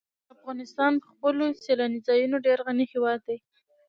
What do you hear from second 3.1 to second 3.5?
دی.